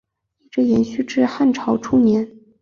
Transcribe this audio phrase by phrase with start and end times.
[0.43, 2.27] 一直延续至汉朝初年。